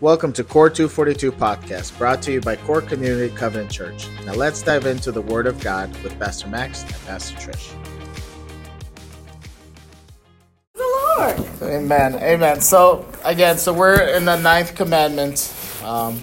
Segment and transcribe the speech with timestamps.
[0.00, 4.06] Welcome to Core 242 podcast, brought to you by Core Community Covenant Church.
[4.24, 7.74] Now let's dive into the Word of God with Pastor Max and Pastor Trish.
[10.74, 10.84] The
[11.18, 11.62] Lord.
[11.62, 12.14] Amen.
[12.14, 12.60] Amen.
[12.60, 15.52] So again, so we're in the ninth commandment.
[15.82, 16.16] Um,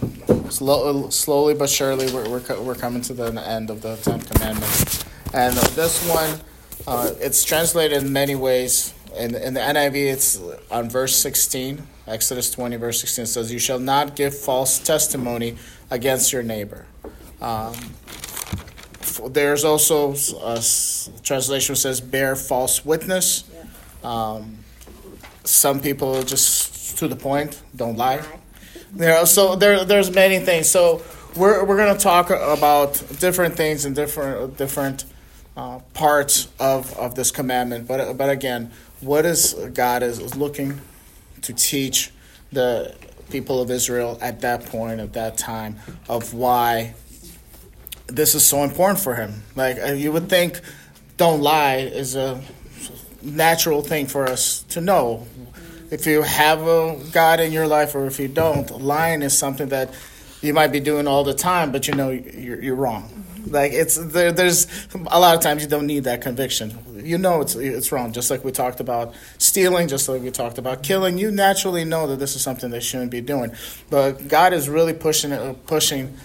[0.49, 5.03] slow, slowly but surely, we're, we're, we're coming to the end of the tenth commandment,
[5.33, 6.39] and this one,
[6.87, 8.94] uh, it's translated in many ways.
[9.17, 11.81] In, in the NIV, it's on verse 16.
[12.07, 15.57] Exodus 20, verse 16 says, You shall not give false testimony
[15.89, 16.85] against your neighbor.
[17.41, 17.75] Um,
[19.29, 20.61] there's also a
[21.23, 23.43] translation says, Bear false witness.
[24.03, 24.59] Um,
[25.43, 28.23] some people just to the point, don't lie.
[28.95, 30.69] You know, so there, there's many things.
[30.69, 31.03] So
[31.35, 35.05] we're, we're going to talk about different things and different different
[35.57, 37.87] uh, parts of, of this commandment.
[37.87, 40.81] But but again, what is God is looking
[41.41, 42.11] to teach
[42.51, 42.95] the
[43.29, 45.77] people of Israel at that point, at that time,
[46.07, 46.95] of why
[48.07, 49.43] this is so important for him.
[49.55, 50.59] Like uh, you would think,
[51.17, 52.41] don't lie is a
[53.21, 55.27] natural thing for us to know.
[55.91, 59.69] If you have a God in your life, or if you don't, lying is something
[59.69, 59.93] that
[60.41, 63.25] you might be doing all the time, but you know you're, you're wrong.
[63.45, 66.77] Like it's there, there's a lot of times you don't need that conviction.
[67.03, 68.11] You know it's it's wrong.
[68.11, 71.17] Just like we talked about stealing, just like we talked about killing.
[71.17, 73.51] You naturally know that this is something they shouldn't be doing.
[73.89, 76.17] But God is really pushing it, pushing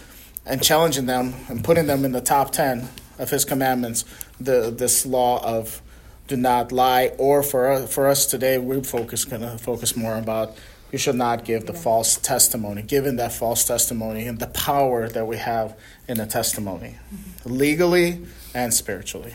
[0.46, 4.04] and challenging them and putting them in the top ten of His commandments.
[4.40, 5.82] The this law of
[6.26, 10.56] do not lie, or for for us today, we focus gonna focus more about
[10.92, 15.26] you should not give the false testimony, given that false testimony and the power that
[15.26, 17.52] we have in the testimony, mm-hmm.
[17.54, 19.34] legally and spiritually.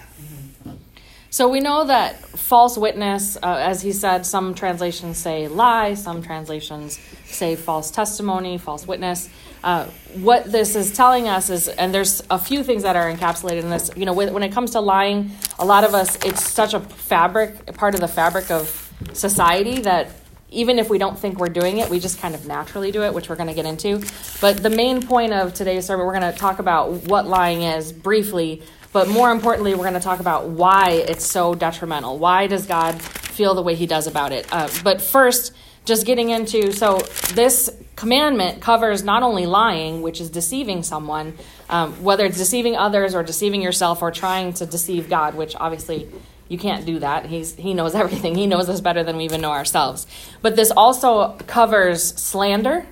[1.36, 6.22] So we know that false witness, uh, as he said, some translations say lie, some
[6.24, 9.30] translations say false testimony, false witness.
[9.62, 9.84] Uh,
[10.14, 13.70] what this is telling us is, and there's a few things that are encapsulated in
[13.70, 13.92] this.
[13.98, 17.66] You know, when it comes to lying, a lot of us, it's such a fabric,
[17.74, 20.12] part of the fabric of society that
[20.56, 23.14] even if we don't think we're doing it, we just kind of naturally do it,
[23.14, 24.02] which we're going to get into.
[24.42, 27.92] But the main point of today's sermon, we're going to talk about what lying is
[27.92, 28.64] briefly,
[28.94, 32.18] but more importantly, we're going to talk about why it's so detrimental.
[32.18, 34.48] Why does God feel the way he does about it?
[34.52, 36.98] Uh, but first, just getting into so
[37.34, 41.38] this commandment covers not only lying, which is deceiving someone,
[41.70, 46.10] um, whether it's deceiving others or deceiving yourself or trying to deceive God, which obviously
[46.48, 47.26] you can't do that.
[47.26, 48.36] He's, he knows everything.
[48.36, 50.08] He knows us better than we even know ourselves.
[50.42, 52.86] But this also covers slander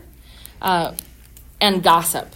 [0.61, 0.95] uh,
[1.61, 2.33] and gossip.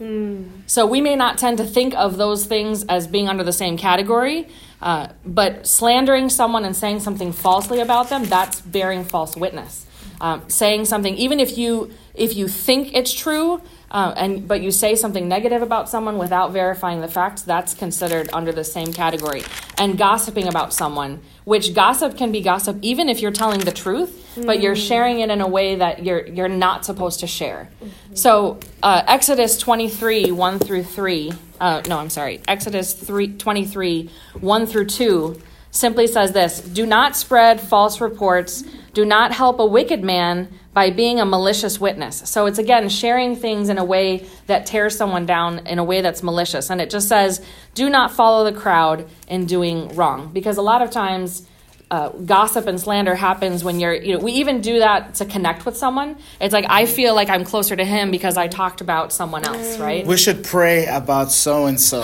[0.00, 0.48] Mm.
[0.66, 3.76] So we may not tend to think of those things as being under the same
[3.76, 4.48] category,
[4.80, 9.86] uh, but slandering someone and saying something falsely about them, that's bearing false witness.
[10.20, 13.60] Um, saying something, even if you if you think it's true,
[13.92, 18.30] uh, and but you say something negative about someone without verifying the facts, that's considered
[18.32, 19.42] under the same category.
[19.76, 24.10] And gossiping about someone, which gossip can be gossip even if you're telling the truth,
[24.34, 24.46] mm-hmm.
[24.46, 24.88] but you're mm.
[24.88, 27.68] sharing it in a way that you're you're not supposed to share.
[27.84, 28.14] Mm-hmm.
[28.14, 31.32] So uh, Exodus 23 1 through 3.
[31.60, 32.40] Uh, no, I'm sorry.
[32.48, 34.10] Exodus 3, 23
[34.40, 38.64] 1 through 2 simply says this Do not spread false reports.
[38.92, 42.28] Do not help a wicked man by being a malicious witness.
[42.28, 46.00] So it's again sharing things in a way that tears someone down in a way
[46.00, 46.70] that's malicious.
[46.70, 47.44] And it just says,
[47.74, 50.32] do not follow the crowd in doing wrong.
[50.32, 51.46] Because a lot of times,
[51.92, 55.66] uh, gossip and slander happens when you're, you know, we even do that to connect
[55.66, 56.16] with someone.
[56.40, 59.78] It's like, I feel like I'm closer to him because I talked about someone else,
[59.78, 60.06] right?
[60.06, 62.00] We should pray about so and so.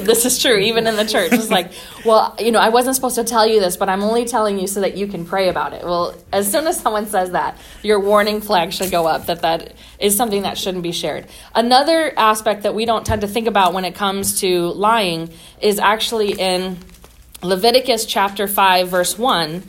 [0.00, 1.32] This is true, even in the church.
[1.32, 1.72] It's like,
[2.04, 4.66] well, you know, I wasn't supposed to tell you this, but I'm only telling you
[4.66, 5.82] so that you can pray about it.
[5.82, 9.72] Well, as soon as someone says that, your warning flag should go up that that
[9.98, 11.26] is something that shouldn't be shared.
[11.54, 15.30] Another aspect that we don't tend to think about when it comes to lying
[15.62, 16.76] is actually in
[17.44, 19.62] Leviticus chapter 5, verse 1,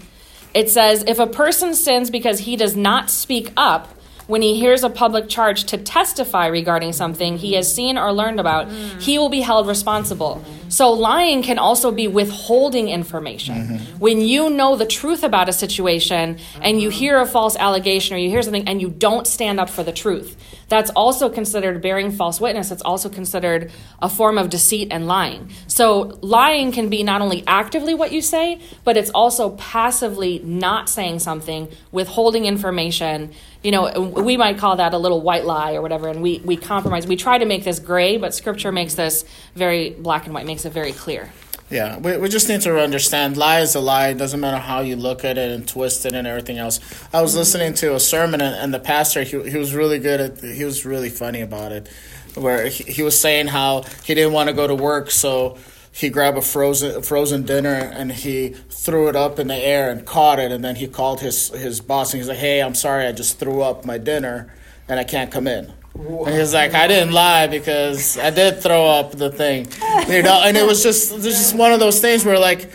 [0.53, 3.94] it says, If a person sins because he does not speak up
[4.27, 8.39] when he hears a public charge to testify regarding something he has seen or learned
[8.39, 9.01] about, mm.
[9.01, 10.43] he will be held responsible.
[10.69, 13.55] So lying can also be withholding information.
[13.55, 13.99] Mm-hmm.
[13.99, 18.19] When you know the truth about a situation and you hear a false allegation or
[18.19, 20.35] you hear something and you don't stand up for the truth,
[20.67, 22.71] that's also considered bearing false witness.
[22.71, 23.71] It's also considered
[24.01, 25.51] a form of deceit and lying.
[25.67, 30.89] So lying can be not only actively what you say, but it's also passively not
[30.89, 33.31] saying something, withholding information.
[33.65, 36.55] You know, we might call that a little white lie or whatever, and we, we
[36.55, 37.07] compromise.
[37.07, 39.25] We try to make this gray, but scripture makes this
[39.55, 41.31] very black and white, makes it very clear.
[41.71, 44.09] Yeah, we, we just need to understand lie is a lie.
[44.09, 46.79] It doesn't matter how you look at it and twist it and everything else.
[47.11, 50.21] I was listening to a sermon and, and the pastor he, he was really good
[50.21, 51.89] at he was really funny about it,
[52.35, 55.57] where he, he was saying how he didn't want to go to work so
[55.95, 60.05] he grabbed a frozen frozen dinner and he threw it up in the air and
[60.05, 63.07] caught it and then he called his his boss and he's like, "Hey, I'm sorry,
[63.07, 64.53] I just threw up my dinner
[64.89, 68.85] and I can't come in." And he's like, I didn't lie because I did throw
[68.85, 69.67] up the thing,
[70.09, 70.41] you know.
[70.43, 72.69] And it was just, it was just one of those things where like,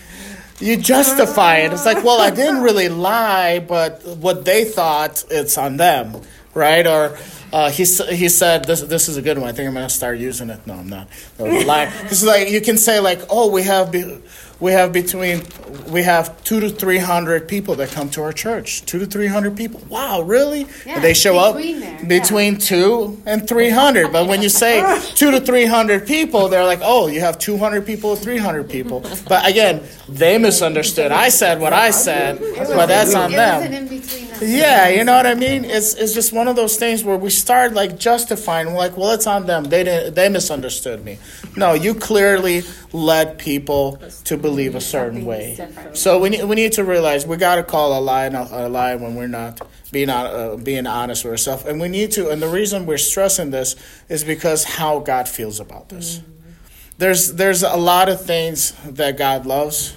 [0.59, 1.73] you justify it.
[1.73, 6.23] It's like, well, I didn't really lie, but what they thought, it's on them,
[6.55, 6.87] right?
[6.87, 7.19] Or
[7.53, 9.49] uh, he he said, this this is a good one.
[9.49, 10.67] I think I'm gonna start using it.
[10.67, 11.09] No, I'm not.
[11.39, 13.91] This is like you can say like, oh, we have.
[13.91, 14.21] Be-
[14.61, 15.43] we have between
[15.89, 18.85] we have two to three hundred people that come to our church.
[18.85, 19.81] Two to three hundred people.
[19.89, 20.67] Wow, really?
[20.85, 24.13] Yeah, and they show up there, between two and three hundred.
[24.13, 27.57] But when you say two to three hundred people, they're like, oh, you have two
[27.57, 29.01] hundred people or three hundred people.
[29.27, 31.11] But again, they misunderstood.
[31.11, 33.61] I said what I said, but that's on them.
[33.61, 34.43] wasn't in between us.
[34.43, 35.65] Yeah, you know what I mean.
[35.65, 38.75] It's it's just one of those things where we start like justifying.
[38.75, 39.65] Like, well, it's on them.
[39.65, 40.15] They didn't.
[40.15, 41.19] They misunderstood me.
[41.57, 45.59] No, you clearly led people to believe a certain way.
[45.95, 48.69] So we need we need to realize we got to call a lie a, a
[48.69, 49.61] lie when we're not
[49.93, 52.31] being uh, being honest with ourselves, and we need to.
[52.31, 53.77] And the reason we're stressing this
[54.09, 56.21] is because how God feels about this.
[56.99, 59.97] There's there's a lot of things that God loves,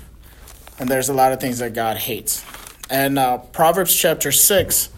[0.80, 2.44] and there's a lot of things that God hates.
[2.90, 4.90] And uh, Proverbs chapter 6,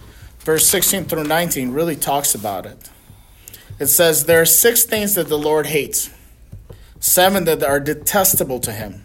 [0.45, 2.89] verse 16 through 19, really talks about it.
[3.79, 6.11] It says, There are six things that the Lord hates,
[6.99, 9.01] seven that are detestable to him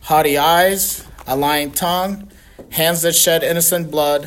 [0.00, 2.30] haughty eyes, a lying tongue,
[2.70, 4.26] hands that shed innocent blood,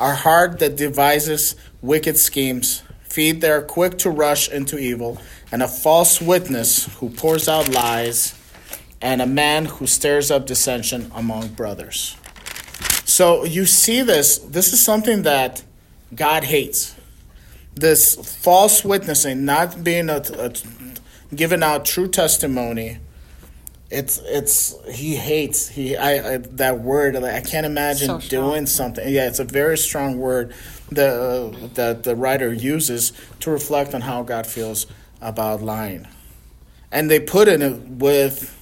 [0.00, 5.18] a heart that devises wicked schemes, feet that are quick to rush into evil,
[5.52, 8.36] and a false witness who pours out lies,
[9.00, 12.16] and a man who stirs up dissension among brothers.
[13.04, 14.38] So you see this.
[14.38, 15.62] This is something that
[16.14, 16.94] God hates.
[17.74, 20.52] This false witnessing, not being a, a
[21.34, 22.98] giving out true testimony.
[23.90, 28.66] It's it's he hates he I, I that word like, I can't imagine So doing
[28.66, 29.08] something.
[29.08, 30.54] Yeah, it's a very strong word
[30.90, 34.86] that uh, that the writer uses to reflect on how God feels
[35.20, 36.06] about lying,
[36.92, 38.56] and they put in it with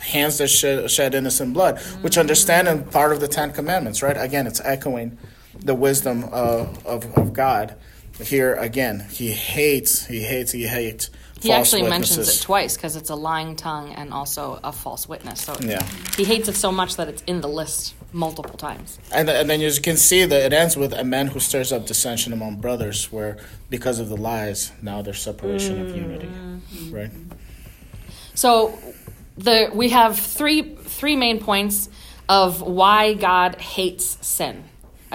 [0.00, 4.16] hands that shed, shed innocent blood, which understand in part of the Ten Commandments, right?
[4.16, 5.16] Again, it's echoing
[5.60, 7.74] the wisdom of, of, of God.
[8.22, 11.10] Here again, he hates, he hates, he hates.
[11.42, 15.42] He actually mentions it twice because it's a lying tongue and also a false witness.
[15.42, 15.82] So Yeah.
[16.16, 18.98] he hates it so much that it's in the list multiple times.
[19.12, 21.84] And, and then you can see that it ends with a man who stirs up
[21.86, 23.36] dissension among brothers, where
[23.68, 26.94] because of the lies, now there's separation of unity, Mm-hmm.
[26.94, 27.10] right?
[28.34, 28.78] So
[29.36, 31.88] the we have three three main points
[32.28, 34.64] of why God hates sin.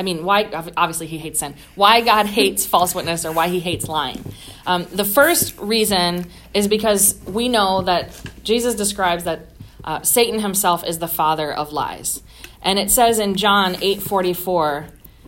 [0.01, 0.45] I mean, why
[0.75, 1.53] obviously he hates sin.
[1.75, 4.25] Why God hates false witness or why he hates lying.
[4.65, 6.25] Um, the first reason
[6.55, 9.41] is because we know that Jesus describes that
[9.83, 12.23] uh, Satan himself is the father of lies,
[12.63, 14.87] and it says in John eight forty four.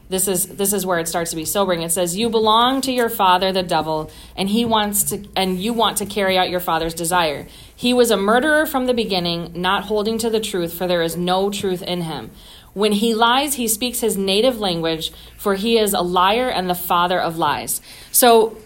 [0.10, 1.82] This is this is where it starts to be sobering.
[1.82, 5.74] It says, "You belong to your father, the devil, and he wants to and you
[5.74, 7.48] want to carry out your father's desire.
[7.76, 11.18] He was a murderer from the beginning, not holding to the truth, for there is
[11.18, 12.30] no truth in him.
[12.74, 16.76] When he lies, he speaks his native language, for he is a liar and the
[16.76, 17.82] father of lies."
[18.12, 18.58] So,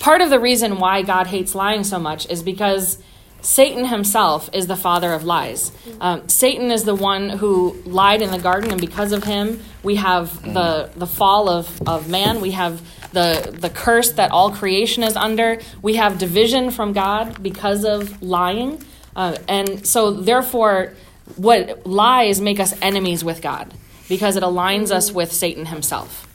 [0.00, 2.98] part of the reason why God hates lying so much is because
[3.42, 5.72] Satan himself is the father of lies.
[6.00, 9.96] Um, Satan is the one who lied in the garden, and because of him, we
[9.96, 12.40] have the, the fall of, of man.
[12.40, 12.80] We have
[13.12, 15.58] the, the curse that all creation is under.
[15.82, 18.82] We have division from God because of lying.
[19.16, 20.94] Uh, and so, therefore,
[21.36, 23.72] what lies make us enemies with God
[24.08, 26.28] because it aligns us with Satan himself.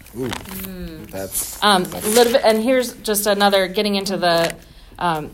[1.11, 4.55] That's Um, a little bit, and here's just another getting into the.
[4.99, 5.31] Um,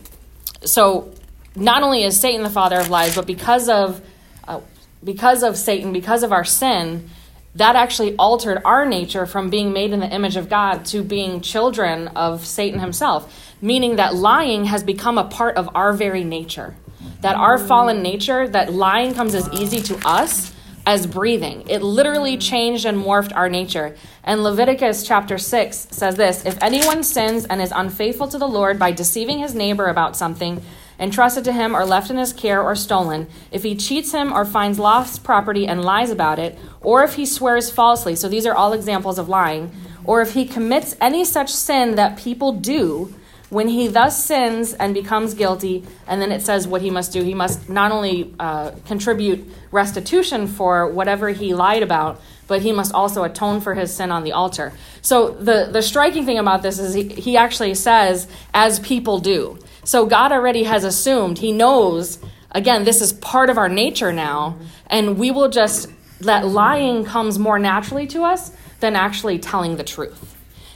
[0.64, 1.12] so,
[1.56, 4.00] not only is Satan the father of lies, but because of
[4.46, 4.60] uh,
[5.02, 7.08] because of Satan, because of our sin,
[7.54, 11.40] that actually altered our nature from being made in the image of God to being
[11.40, 13.52] children of Satan himself.
[13.62, 16.74] Meaning that lying has become a part of our very nature.
[17.20, 20.54] That our fallen nature, that lying comes as easy to us
[20.86, 21.68] as breathing.
[21.68, 23.96] It literally changed and morphed our nature.
[24.22, 28.78] And Leviticus chapter 6 says this If anyone sins and is unfaithful to the Lord
[28.78, 30.62] by deceiving his neighbor about something,
[30.98, 34.44] entrusted to him or left in his care or stolen, if he cheats him or
[34.44, 38.54] finds lost property and lies about it, or if he swears falsely, so these are
[38.54, 39.72] all examples of lying,
[40.04, 43.14] or if he commits any such sin that people do,
[43.50, 47.22] When he thus sins and becomes guilty, and then it says what he must do,
[47.22, 52.92] he must not only uh, contribute restitution for whatever he lied about, but he must
[52.92, 54.72] also atone for his sin on the altar.
[55.02, 59.58] So the, the striking thing about this is he, he actually says, as people do.
[59.84, 62.18] So God already has assumed, he knows,
[62.50, 67.38] again, this is part of our nature now, and we will just, that lying comes
[67.38, 70.33] more naturally to us than actually telling the truth.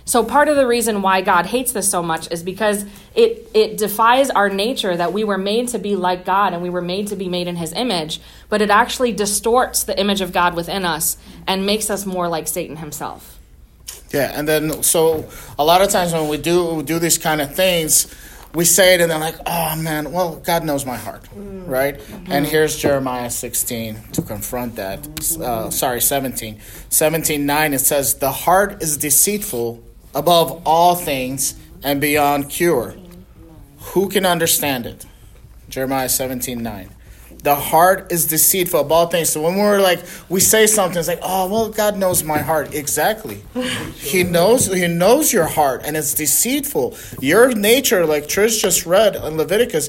[0.09, 3.77] So part of the reason why God hates this so much is because it it
[3.77, 7.09] defies our nature that we were made to be like God and we were made
[7.09, 10.87] to be made in his image, but it actually distorts the image of God within
[10.87, 13.39] us and makes us more like Satan himself.
[14.11, 17.43] Yeah, and then so a lot of times when we do we do these kind
[17.43, 18.07] of things,
[18.55, 21.69] we say it and they're like, "Oh man, well, God knows my heart, mm.
[21.69, 22.33] right?" Mm-hmm.
[22.33, 25.07] And here's Jeremiah 16 to confront that.
[25.39, 27.75] Uh, sorry, 17, 17 9.
[27.75, 29.85] It says, "The heart is deceitful
[30.19, 32.97] above all things and beyond cure.
[33.93, 35.07] Who can understand it?
[35.69, 36.91] Jeremiah 17 9.
[37.45, 39.31] The heart is deceitful of all things.
[39.31, 42.75] So when we're like, we say something, it's like, oh, well, God knows my heart.
[42.75, 43.43] Exactly.
[43.95, 46.97] He knows, He knows your heart, and it's deceitful.
[47.21, 49.89] Your nature, like Trish just read in Leviticus,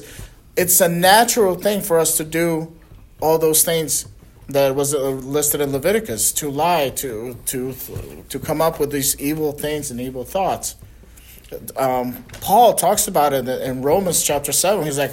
[0.56, 2.72] it's a natural thing for us to do
[3.20, 4.06] all those things
[4.52, 7.74] that was uh, listed in Leviticus to lie, to to
[8.28, 10.76] to come up with these evil things and evil thoughts.
[11.76, 14.84] Um, Paul talks about it in Romans chapter seven.
[14.84, 15.12] He's like,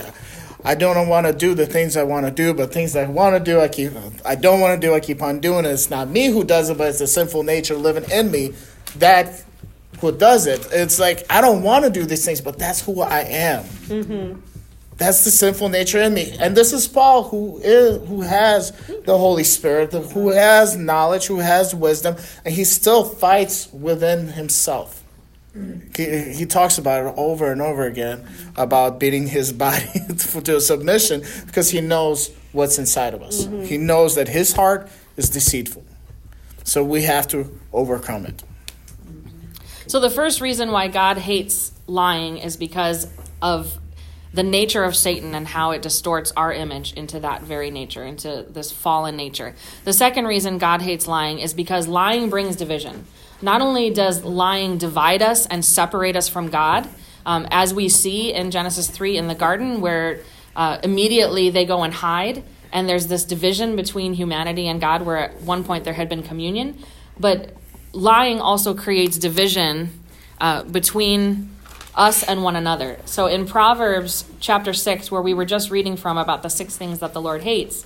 [0.63, 3.35] I don't want to do the things I want to do, but things I want
[3.35, 3.91] to do, I keep.
[4.25, 5.69] I don't want to do, I keep on doing it.
[5.69, 8.53] It's not me who does it, but it's the sinful nature living in me
[8.97, 9.43] that
[9.99, 10.67] who does it.
[10.71, 13.63] It's like I don't want to do these things, but that's who I am.
[13.63, 14.56] Mm-hmm.
[14.97, 16.35] That's the sinful nature in me.
[16.39, 18.71] And this is Paul who is who has
[19.05, 25.03] the Holy Spirit, who has knowledge, who has wisdom, and he still fights within himself.
[25.95, 29.85] He, he talks about it over and over again about beating his body
[30.43, 33.45] to submission because he knows what's inside of us.
[33.45, 33.63] Mm-hmm.
[33.63, 35.83] He knows that his heart is deceitful.
[36.63, 38.43] So we have to overcome it.
[39.87, 43.07] So the first reason why God hates lying is because
[43.41, 43.77] of
[44.37, 48.45] the nature of Satan and how it distorts our image into that very nature, into
[48.47, 49.55] this fallen nature.
[49.83, 53.05] The second reason God hates lying is because lying brings division.
[53.41, 56.87] Not only does lying divide us and separate us from God,
[57.25, 60.19] um, as we see in Genesis 3 in the garden, where
[60.55, 65.17] uh, immediately they go and hide, and there's this division between humanity and God, where
[65.17, 66.77] at one point there had been communion.
[67.19, 67.55] But
[67.91, 70.03] lying also creates division
[70.39, 71.56] uh, between
[71.97, 72.99] us and one another.
[73.05, 76.99] So in Proverbs chapter 6, where we were just reading from about the six things
[76.99, 77.85] that the Lord hates,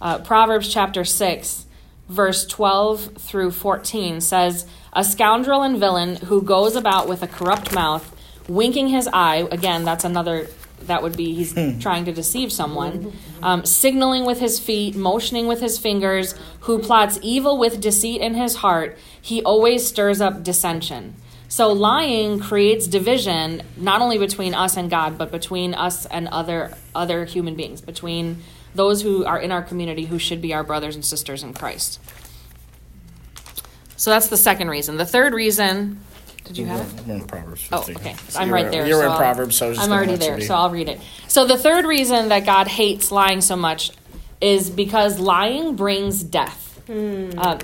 [0.00, 1.66] uh, Proverbs chapter 6,
[2.08, 7.74] verse 12 through 14 says, A scoundrel and villain who goes about with a corrupt
[7.74, 8.14] mouth,
[8.48, 10.48] winking his eye, again, that's another
[10.82, 11.78] that would be he's hmm.
[11.80, 13.12] trying to deceive someone,
[13.42, 18.34] um, signaling with his feet, motioning with his fingers, who plots evil with deceit in
[18.34, 21.14] his heart, he always stirs up dissension.
[21.48, 26.74] So lying creates division not only between us and God, but between us and other
[26.94, 28.42] other human beings, between
[28.74, 32.00] those who are in our community who should be our brothers and sisters in Christ.
[33.96, 34.98] So that's the second reason.
[34.98, 36.00] The third reason,
[36.44, 37.02] did you have it?
[37.02, 37.72] I'm in Proverbs 15.
[37.72, 38.14] Oh, okay.
[38.28, 38.86] So I'm right there.
[38.86, 41.00] You're so in Proverbs, so I am already there, so I'll read it.
[41.26, 43.90] So the third reason that God hates lying so much
[44.40, 46.80] is because lying brings death.
[46.86, 47.30] Hmm.
[47.36, 47.58] Uh,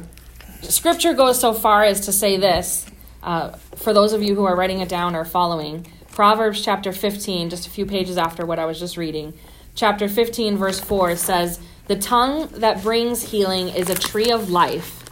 [0.63, 2.87] scripture goes so far as to say this
[3.25, 7.51] uh, for those of you who are writing it down or following, Proverbs chapter 15,
[7.51, 9.35] just a few pages after what I was just reading,
[9.75, 15.03] chapter 15, verse 4 says, The tongue that brings healing is a tree of life,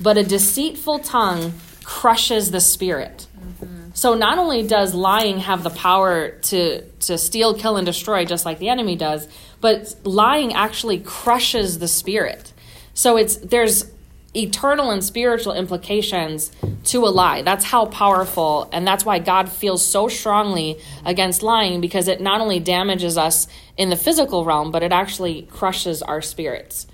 [0.00, 1.52] but a deceitful tongue
[1.84, 3.26] crushes the spirit.
[3.38, 3.90] Mm-hmm.
[3.92, 8.44] So not only does lying have the power to, to steal, kill, and destroy, just
[8.44, 9.28] like the enemy does,
[9.60, 12.52] but lying actually crushes the spirit.
[12.94, 13.90] So it's there's
[14.34, 16.52] eternal and spiritual implications
[16.84, 17.42] to a lie.
[17.42, 22.40] That's how powerful, and that's why God feels so strongly against lying because it not
[22.40, 26.86] only damages us in the physical realm, but it actually crushes our spirits.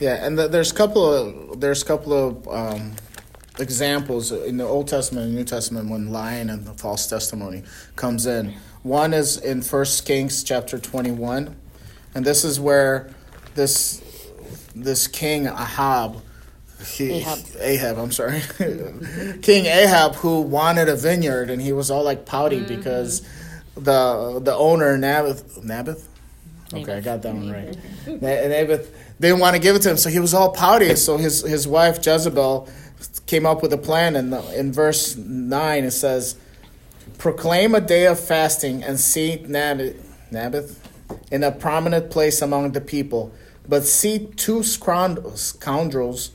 [0.00, 2.92] Yeah, and the, there's a couple of there's a couple of um,
[3.58, 7.62] examples in the Old Testament and New Testament when lying and the false testimony
[7.96, 8.54] comes in.
[8.82, 11.56] One is in First Kings chapter 21,
[12.14, 13.10] and this is where
[13.54, 14.02] this
[14.74, 16.22] this king Ahab,
[16.86, 17.38] he, Ahab.
[17.60, 18.42] Ahab, I'm sorry,
[19.42, 22.74] King Ahab, who wanted a vineyard, and he was all like pouty mm-hmm.
[22.74, 23.22] because
[23.76, 26.08] the the owner Naboth Naboth.
[26.72, 27.76] Okay, I got that one right.
[28.06, 30.94] Naboth didn't want to give it to him, so he was all pouty.
[30.96, 32.68] So his his wife Jezebel
[33.26, 36.36] came up with a plan, and in, in verse nine it says
[37.18, 40.80] proclaim a day of fasting and seat Naboth
[41.30, 43.32] in a prominent place among the people,
[43.68, 46.30] but see two scoundrels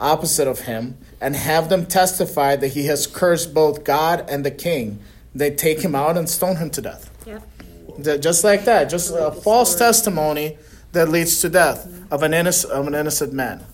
[0.00, 4.50] opposite of him and have them testify that he has cursed both God and the
[4.50, 4.98] king.
[5.34, 7.10] They take him out and stone him to death.
[7.26, 8.20] Yep.
[8.20, 10.58] Just like that, just a false testimony
[10.92, 13.64] that leads to death of an innocent, of an innocent man.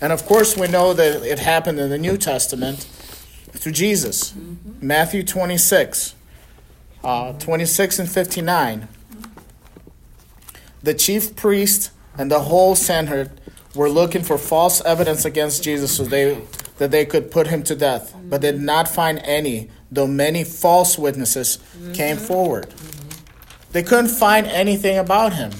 [0.00, 2.78] And of course, we know that it happened in the New Testament
[3.52, 4.32] through Jesus.
[4.32, 4.86] Mm-hmm.
[4.86, 6.14] Matthew 26,
[7.04, 8.88] uh, 26 and 59.
[10.82, 13.30] The chief priest and the whole Sanhedrin
[13.74, 16.38] were looking for false evidence against Jesus so they,
[16.76, 20.98] that they could put him to death, but did not find any, though many false
[20.98, 21.92] witnesses mm-hmm.
[21.92, 22.68] came forward.
[22.68, 23.72] Mm-hmm.
[23.72, 25.52] They couldn't find anything about him.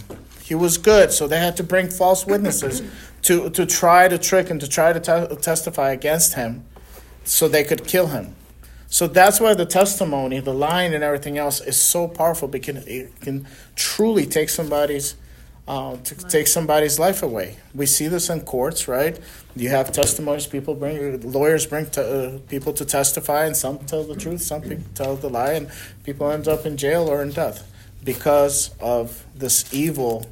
[0.43, 2.83] He was good, so they had to bring false witnesses
[3.23, 6.67] to, to try to trick him, to try to te- testify against him
[7.25, 8.35] so they could kill him.
[8.89, 13.19] So that's why the testimony, the line, and everything else is so powerful because it
[13.23, 15.15] can truly take somebody's
[15.69, 17.57] uh, to take somebody's life away.
[17.75, 19.19] We see this in courts, right?
[19.55, 24.05] You have testimonies, people bring lawyers bring to, uh, people to testify, and some tell
[24.05, 25.71] the truth, some people tell the lie, and
[26.05, 27.67] people end up in jail or in death
[28.05, 30.27] because of this evil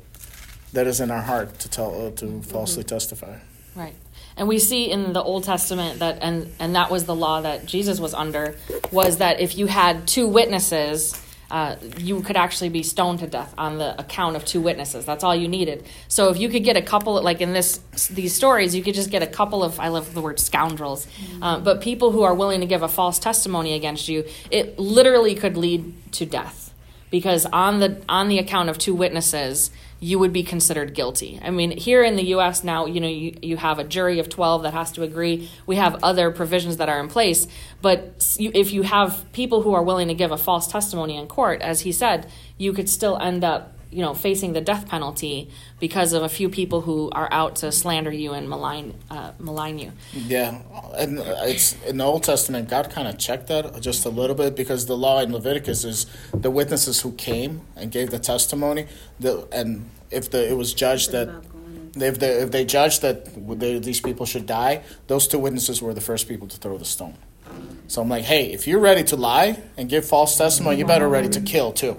[0.72, 2.40] that is in our heart to tell uh, to mm-hmm.
[2.40, 3.38] falsely testify.
[3.74, 3.94] Right.
[4.36, 7.66] And we see in the Old Testament that, and, and that was the law that
[7.66, 8.54] Jesus was under,
[8.92, 11.20] was that if you had two witnesses,
[11.50, 15.04] uh, you could actually be stoned to death on the account of two witnesses.
[15.04, 15.84] That's all you needed.
[16.08, 17.78] So if you could get a couple, like in this
[18.08, 21.42] these stories, you could just get a couple of I love the word scoundrels, mm-hmm.
[21.42, 25.34] uh, but people who are willing to give a false testimony against you, it literally
[25.34, 26.74] could lead to death
[27.10, 31.40] because on the on the account of two witnesses you would be considered guilty.
[31.42, 34.28] I mean, here in the US now, you know, you, you have a jury of
[34.28, 35.50] 12 that has to agree.
[35.66, 37.48] We have other provisions that are in place.
[37.82, 41.26] But you, if you have people who are willing to give a false testimony in
[41.26, 45.50] court, as he said, you could still end up you know facing the death penalty
[45.80, 49.78] because of a few people who are out to slander you and malign uh, malign
[49.78, 49.92] you.
[50.12, 50.60] Yeah,
[50.96, 52.68] and it's in the Old Testament.
[52.68, 56.06] God kind of checked that just a little bit because the law in Leviticus is
[56.32, 58.86] the witnesses who came and gave the testimony.
[59.18, 61.44] The and if the it was judged that.
[61.96, 63.24] If they, if they judged that
[63.58, 66.84] they, these people should die, those two witnesses were the first people to throw the
[66.84, 67.16] stone.
[67.88, 71.08] So I'm like, hey, if you're ready to lie and give false testimony, you better
[71.08, 71.96] ready to kill too.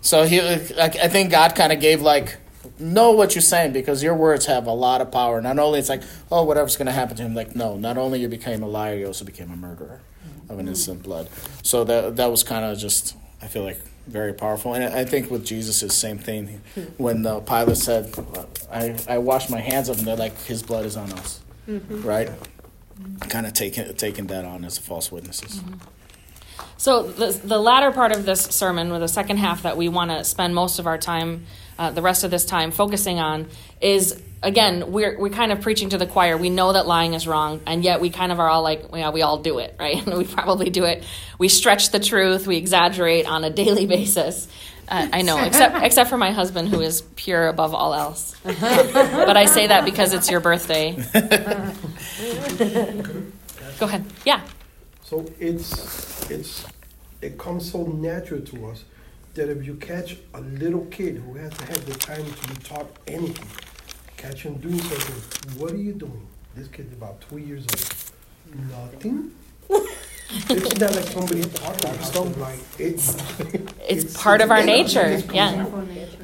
[0.00, 2.38] So he, I think God kind of gave like,
[2.78, 5.42] know what you're saying because your words have a lot of power.
[5.42, 7.34] Not only it's like, oh, whatever's going to happen to him.
[7.34, 10.00] Like, no, not only you became a liar, you also became a murderer
[10.48, 11.28] of an innocent blood.
[11.62, 14.74] So that that was kind of just, I feel like very powerful.
[14.74, 16.60] And I think with Jesus, is same thing.
[16.96, 18.12] When the Pilate said,
[18.72, 22.02] I, I wash my hands of him, they're like, his blood is on us, mm-hmm.
[22.02, 22.30] right?
[23.28, 25.60] Kind of taking taking that on as false witnesses.
[25.60, 25.74] Mm-hmm.
[26.76, 30.10] So the, the latter part of this sermon, or the second half that we want
[30.10, 31.46] to spend most of our time,
[31.80, 33.48] uh, the rest of this time focusing on,
[33.80, 36.36] is again we're we're kind of preaching to the choir.
[36.36, 39.10] We know that lying is wrong, and yet we kind of are all like, yeah,
[39.10, 40.04] we all do it, right?
[40.06, 41.02] we probably do it.
[41.38, 42.46] We stretch the truth.
[42.46, 44.46] We exaggerate on a daily basis.
[44.88, 48.36] Uh, I know, except except for my husband, who is pure above all else.
[48.44, 50.92] but I say that because it's your birthday.
[53.78, 54.04] Go ahead.
[54.26, 54.42] Yeah.
[55.02, 56.66] So it's it's
[57.22, 58.84] it comes so natural to us
[59.34, 62.88] that if you catch a little kid who hasn't had the time to be taught
[63.06, 63.48] anything,
[64.16, 66.26] catch him doing something, what are you doing?
[66.54, 68.70] This kid's about two years old.
[68.70, 69.32] Nothing.
[69.70, 75.18] it's not like somebody taught them like it's, it's, it's part of our nature.
[75.32, 75.66] Yeah,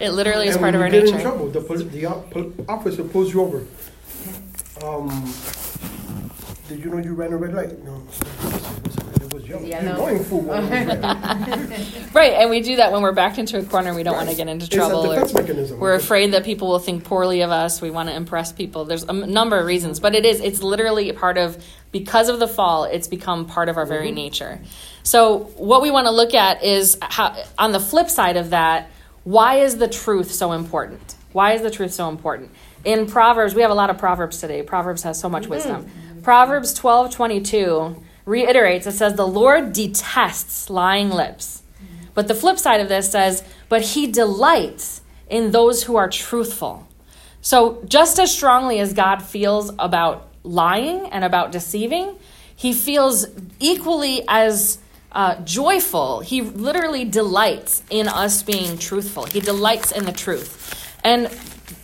[0.00, 1.16] it literally is and part of our get nature.
[1.16, 3.66] In trouble, the, the officer pulls you over.
[4.84, 5.32] Um,
[6.68, 7.84] did you know you ran a red light?
[7.84, 8.02] No,
[9.36, 9.64] was yellow.
[9.64, 10.06] Yeah, no.
[12.14, 14.20] right, and we do that when we're backed into a corner we don't right.
[14.20, 15.10] want to get into trouble.
[15.12, 15.72] It's a defense.
[15.72, 17.80] We're afraid that people will think poorly of us.
[17.80, 18.84] We want to impress people.
[18.84, 22.48] There's a number of reasons, but it is it's literally part of because of the
[22.48, 24.16] fall, it's become part of our very mm-hmm.
[24.16, 24.60] nature.
[25.02, 28.90] So what we want to look at is how on the flip side of that,
[29.24, 31.14] why is the truth so important?
[31.32, 32.50] Why is the truth so important?
[32.84, 34.62] In Proverbs, we have a lot of Proverbs today.
[34.62, 35.52] Proverbs has so much mm-hmm.
[35.52, 35.90] wisdom.
[36.22, 41.62] Proverbs 12 22 reiterates it says, The Lord detests lying lips.
[42.12, 46.86] But the flip side of this says, But he delights in those who are truthful.
[47.40, 52.16] So, just as strongly as God feels about lying and about deceiving,
[52.54, 53.26] he feels
[53.60, 54.78] equally as
[55.12, 56.20] uh, joyful.
[56.20, 59.26] He literally delights in us being truthful.
[59.26, 60.98] He delights in the truth.
[61.04, 61.30] And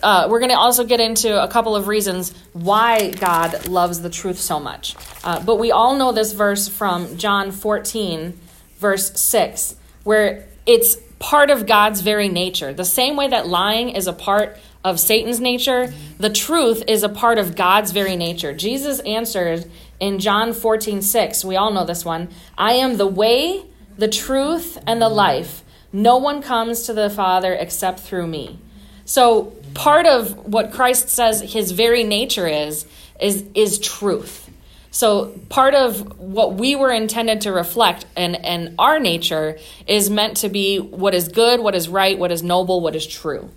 [0.03, 4.11] uh, we're going to also get into a couple of reasons why God loves the
[4.11, 4.97] truth so much.
[5.25, 8.39] Uh, but we all know this verse from John 14,
[8.79, 12.73] verse 6, where it's part of God's very nature.
[12.73, 17.09] The same way that lying is a part of Satan's nature, the truth is a
[17.09, 18.53] part of God's very nature.
[18.53, 21.45] Jesus answered in John 14, 6.
[21.45, 22.29] We all know this one.
[22.59, 23.65] I am the way,
[23.97, 25.63] the truth, and the life.
[25.93, 28.59] No one comes to the Father except through me.
[29.05, 32.87] So part of what Christ says his very nature is
[33.21, 34.51] is is truth.
[34.91, 40.37] So part of what we were intended to reflect and and our nature is meant
[40.39, 43.51] to be what is good, what is right, what is noble, what is true.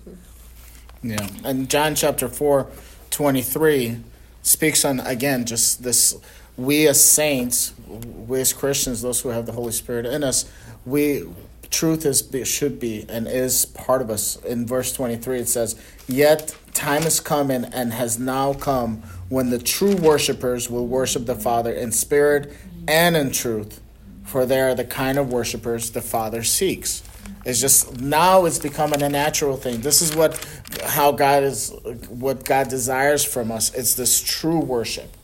[1.03, 1.27] Yeah.
[1.43, 2.67] And John chapter 4,
[3.11, 3.99] 23
[4.41, 6.17] speaks on, again, just this
[6.57, 10.49] we as saints, we as Christians, those who have the Holy Spirit in us,
[10.85, 11.23] we
[11.69, 14.37] truth is should be and is part of us.
[14.45, 15.75] In verse 23 it says,
[16.07, 21.35] "Yet time is coming and has now come when the true worshipers will worship the
[21.35, 22.51] Father in spirit
[22.87, 23.79] and in truth,
[24.23, 27.03] for they are the kind of worshipers the Father seeks."
[27.43, 29.81] It's just now it's becoming a natural thing.
[29.81, 30.43] This is what
[30.83, 31.71] how God is
[32.09, 33.71] what God desires from us.
[33.73, 35.15] It's this true worship.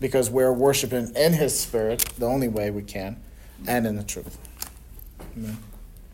[0.00, 3.18] Because we're worshiping in his spirit, the only way we can,
[3.68, 4.36] and in the truth.
[5.36, 5.58] Amen.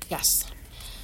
[0.09, 0.51] Yes.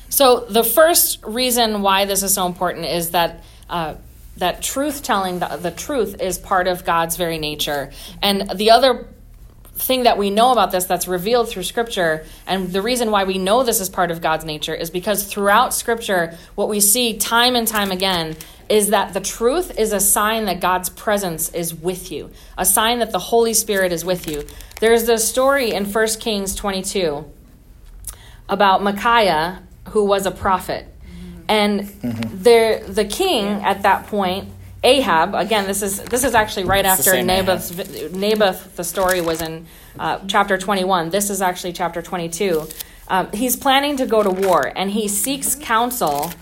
[0.08, 3.94] So the first reason why this is so important is that uh,
[4.36, 9.06] that truth telling, the, the truth, is part of God's very nature, and the other
[9.76, 13.38] thing that we know about this that's revealed through scripture and the reason why we
[13.38, 17.56] know this is part of God's nature is because throughout scripture what we see time
[17.56, 18.36] and time again
[18.68, 23.00] is that the truth is a sign that God's presence is with you a sign
[23.00, 24.46] that the holy spirit is with you
[24.78, 27.24] there's this story in 1 Kings 22
[28.48, 30.86] about Micaiah who was a prophet
[31.48, 32.42] and mm-hmm.
[32.42, 34.48] there the king at that point
[34.84, 38.12] Ahab, again, this is this is actually right it's after Naboth.
[38.12, 39.66] Naboth, the story was in
[39.98, 41.08] uh, chapter 21.
[41.08, 42.68] This is actually chapter 22.
[43.08, 46.32] Um, he's planning to go to war, and he seeks counsel,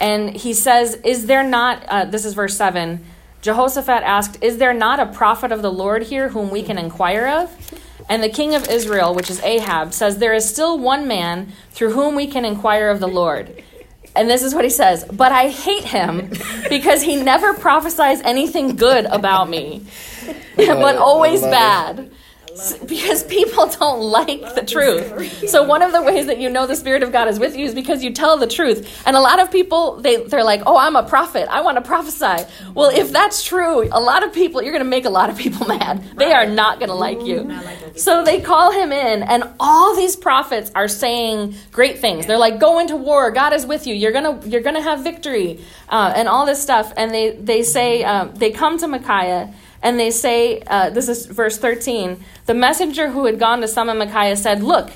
[0.00, 3.04] and he says, "Is there not?" Uh, this is verse seven.
[3.42, 7.26] Jehoshaphat asked, "Is there not a prophet of the Lord here whom we can inquire
[7.26, 11.52] of?" And the king of Israel, which is Ahab, says, There is still one man
[11.72, 13.62] through whom we can inquire of the Lord.
[14.16, 16.32] And this is what he says But I hate him
[16.68, 19.84] because he never prophesies anything good about me,
[20.56, 22.10] but always bad
[22.86, 25.48] because people don't like the truth.
[25.48, 27.64] So one of the ways that you know the spirit of God is with you
[27.64, 29.02] is because you tell the truth.
[29.06, 31.48] And a lot of people they they're like, "Oh, I'm a prophet.
[31.50, 32.44] I want to prophesy."
[32.74, 35.36] Well, if that's true, a lot of people you're going to make a lot of
[35.36, 36.02] people mad.
[36.16, 37.50] They are not going to like you.
[37.96, 42.26] So they call him in and all these prophets are saying great things.
[42.26, 43.30] They're like, "Go into war.
[43.30, 43.94] God is with you.
[43.94, 47.30] You're going to you're going to have victory." Uh, and all this stuff and they
[47.30, 52.24] they say um, they come to Micaiah and they say, uh, this is verse 13
[52.48, 54.90] the messenger who had gone to summon Micaiah said, Look,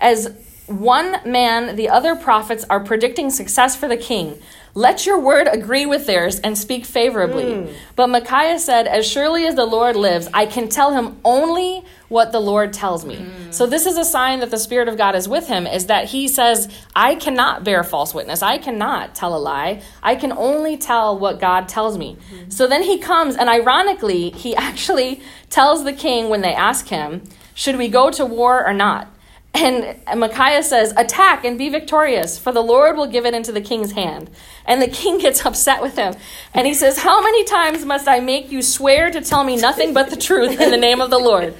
[0.00, 0.32] as
[0.66, 4.40] one man, the other prophets are predicting success for the king.
[4.74, 7.44] Let your word agree with theirs and speak favorably.
[7.44, 7.74] Mm.
[7.94, 12.32] But Micaiah said, As surely as the Lord lives, I can tell him only what
[12.32, 13.16] the Lord tells me.
[13.16, 13.52] Mm.
[13.52, 16.06] So this is a sign that the Spirit of God is with him, is that
[16.06, 18.42] he says, I cannot bear false witness.
[18.42, 19.82] I cannot tell a lie.
[20.02, 22.16] I can only tell what God tells me.
[22.34, 22.50] Mm.
[22.50, 27.22] So then he comes, and ironically, he actually tells the king when they ask him,
[27.52, 29.08] Should we go to war or not?
[29.54, 33.60] And Micaiah says, Attack and be victorious, for the Lord will give it into the
[33.60, 34.30] king's hand.
[34.64, 36.14] And the king gets upset with him.
[36.54, 39.92] And he says, How many times must I make you swear to tell me nothing
[39.92, 41.54] but the truth in the name of the Lord?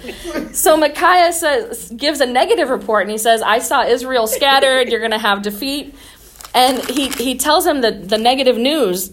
[0.55, 5.01] So Micaiah says, gives a negative report, and he says, I saw Israel scattered, you're
[5.01, 5.95] going to have defeat.
[6.55, 9.13] And he, he tells him the, the negative news.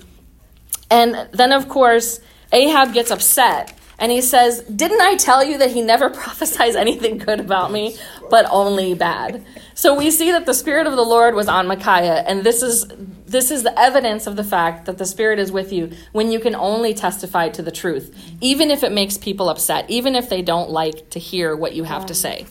[0.90, 2.20] And then, of course,
[2.52, 7.18] Ahab gets upset and he says, Didn't I tell you that he never prophesies anything
[7.18, 7.98] good about me,
[8.30, 9.46] but only bad?
[9.76, 12.88] So we see that the Spirit of the Lord was on Micaiah, and this is
[13.26, 16.40] this is the evidence of the fact that the Spirit is with you when you
[16.40, 20.42] can only testify to the truth, even if it makes people upset, even if they
[20.42, 22.48] don't like to hear what you have to say.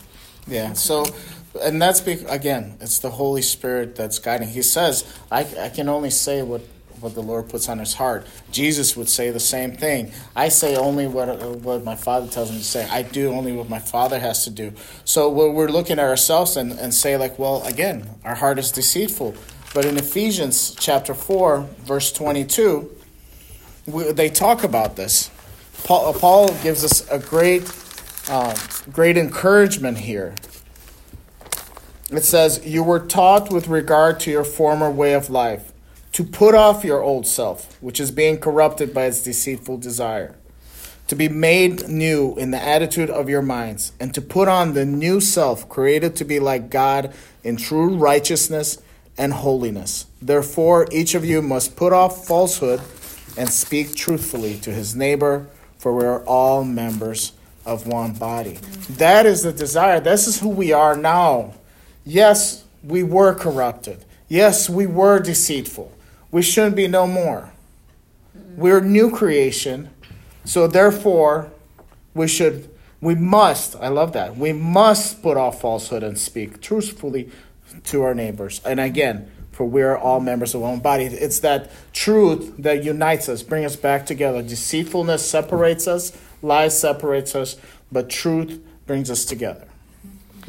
[0.46, 1.04] Yeah, so
[1.62, 4.48] and that's be, again, it's the Holy Spirit that's guiding.
[4.48, 6.62] He says, I, I can only say what
[7.00, 8.26] what the Lord puts on his heart.
[8.52, 10.12] Jesus would say the same thing.
[10.34, 12.88] I say only what what my Father tells me to say.
[12.88, 14.72] I do only what my Father has to do.
[15.04, 18.70] So when we're looking at ourselves and, and say like, well, again, our heart is
[18.70, 19.34] deceitful.
[19.74, 22.90] But in Ephesians chapter 4, verse 22,
[23.86, 25.30] we, they talk about this.
[25.84, 27.70] Paul, Paul gives us a great,
[28.28, 28.56] uh,
[28.90, 30.34] great encouragement here.
[32.10, 35.72] It says, You were taught with regard to your former way of life
[36.18, 40.34] to put off your old self, which is being corrupted by its deceitful desire,
[41.06, 44.84] to be made new in the attitude of your minds, and to put on the
[44.84, 48.82] new self, created to be like God in true righteousness
[49.16, 50.06] and holiness.
[50.20, 52.80] Therefore, each of you must put off falsehood
[53.36, 55.46] and speak truthfully to his neighbor,
[55.78, 57.32] for we are all members
[57.64, 58.58] of one body.
[58.90, 60.00] That is the desire.
[60.00, 61.54] This is who we are now.
[62.04, 64.04] Yes, we were corrupted.
[64.26, 65.92] Yes, we were deceitful.
[66.30, 67.52] We shouldn't be no more.
[68.56, 69.90] We're new creation.
[70.44, 71.50] So therefore,
[72.14, 74.36] we should we must, I love that.
[74.36, 77.30] We must put off falsehood and speak truthfully
[77.84, 78.60] to our neighbors.
[78.64, 81.04] And again, for we are all members of one body.
[81.04, 84.42] It's that truth that unites us, brings us back together.
[84.42, 87.56] Deceitfulness separates us, lies separates us,
[87.90, 89.66] but truth brings us together.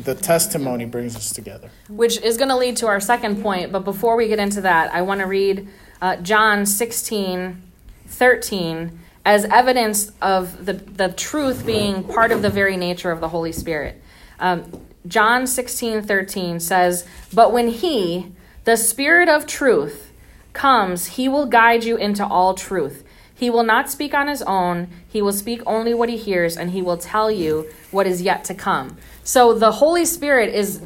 [0.04, 1.70] The testimony brings us together.
[1.90, 3.72] Which is going to lead to our second point.
[3.72, 5.68] But before we get into that, I want to read
[6.02, 7.62] uh, John 16,
[8.08, 13.30] 13 as evidence of the, the truth being part of the very nature of the
[13.30, 14.02] Holy Spirit.
[14.40, 18.32] Um, John 16, 13 says, But when He,
[18.64, 20.12] the Spirit of truth,
[20.54, 23.04] comes, He will guide you into all truth.
[23.40, 26.72] He will not speak on His own, He will speak only what He hears, and
[26.72, 28.98] He will tell you what is yet to come.
[29.24, 30.82] So the Holy Spirit is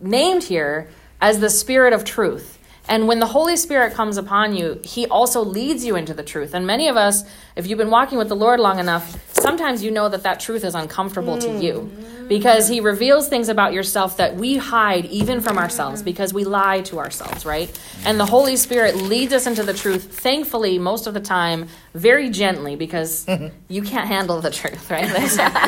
[0.00, 0.88] named here
[1.20, 2.55] as the Spirit of truth.
[2.88, 6.54] And when the Holy Spirit comes upon you, He also leads you into the truth.
[6.54, 7.24] And many of us,
[7.56, 10.64] if you've been walking with the Lord long enough, sometimes you know that that truth
[10.64, 11.90] is uncomfortable to you
[12.28, 16.80] because He reveals things about yourself that we hide even from ourselves because we lie
[16.82, 17.68] to ourselves, right?
[18.04, 22.30] And the Holy Spirit leads us into the truth, thankfully, most of the time, very
[22.30, 23.26] gently because
[23.68, 25.10] you can't handle the truth, right?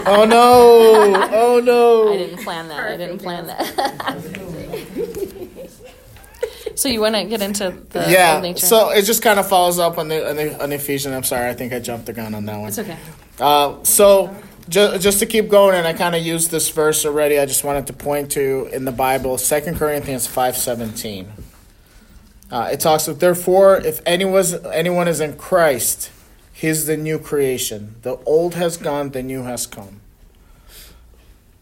[0.06, 1.26] oh no!
[1.38, 2.12] Oh no!
[2.12, 2.80] I didn't plan that.
[2.80, 4.47] I didn't plan that.
[6.78, 8.38] So you want to get into the yeah.
[8.40, 8.64] nature?
[8.64, 11.12] So it just kind of follows up on the, on the on Ephesians.
[11.12, 12.68] I'm sorry, I think I jumped the gun on that one.
[12.68, 12.96] It's okay.
[13.40, 14.32] Uh, so
[14.68, 17.36] ju- just to keep going, and I kind of used this verse already.
[17.40, 21.32] I just wanted to point to in the Bible, Second Corinthians five seventeen.
[22.48, 26.12] Uh, it talks of therefore, if anyone anyone is in Christ,
[26.52, 27.96] he's the new creation.
[28.02, 30.00] The old has gone, the new has come.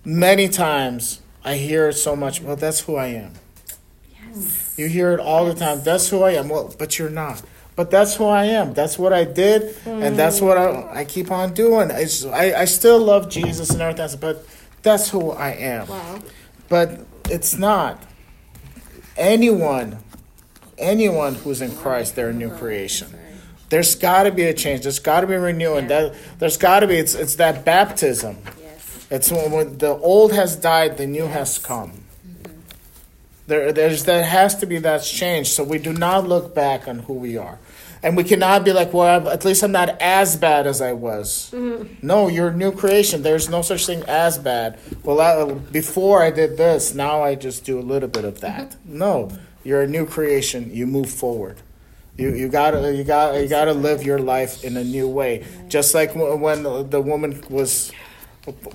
[0.05, 2.42] Many times I hear it so much.
[2.42, 3.33] Well, that's who I am.
[4.76, 5.82] You hear it all the time.
[5.82, 6.48] That's who I am.
[6.48, 7.42] Well, but you're not.
[7.76, 8.72] But that's who I am.
[8.72, 11.90] That's what I did, and that's what I, I keep on doing.
[11.90, 14.46] It's, I, I still love Jesus and everything, but
[14.82, 15.86] that's who I am.
[15.86, 16.20] Wow.
[16.70, 18.02] But it's not.
[19.18, 19.98] Anyone,
[20.78, 23.08] anyone who's in Christ, they're a new creation.
[23.68, 24.82] There's got to be a change.
[24.82, 25.88] There's got to be renewing.
[25.88, 26.96] That there's got to be.
[26.96, 28.38] It's it's that baptism.
[28.60, 29.06] Yes.
[29.10, 32.04] It's when, when the old has died, the new has come.
[33.46, 35.48] There, there's there has to be that change.
[35.50, 37.59] So we do not look back on who we are,
[38.02, 40.92] and we cannot be like, well, I'm- at least I'm not as bad as I
[40.92, 41.50] was.
[41.54, 42.04] Mm-hmm.
[42.06, 43.22] No, you're a new creation.
[43.22, 44.78] There's no such thing as bad.
[45.04, 48.70] Well, I, before I did this, now I just do a little bit of that.
[48.70, 48.98] Mm-hmm.
[48.98, 49.30] No,
[49.62, 50.70] you're a new creation.
[50.74, 51.59] You move forward.
[52.18, 55.44] You you gotta you got you gotta live your life in a new way.
[55.68, 57.92] Just like w- when the woman was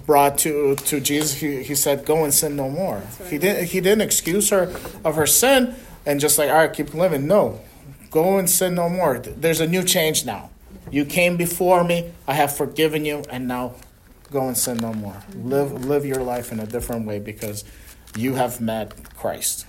[0.05, 3.79] brought to to Jesus, he, he said, "Go and sin no more." He didn't he
[3.81, 7.61] didn't excuse her of her sin and just like, "All right, keep living." No,
[8.09, 9.19] go and sin no more.
[9.19, 10.49] There's a new change now.
[10.89, 12.11] You came before me.
[12.27, 13.75] I have forgiven you, and now
[14.31, 15.13] go and sin no more.
[15.13, 15.49] Mm-hmm.
[15.49, 17.63] Live live your life in a different way because
[18.15, 19.65] you have met Christ.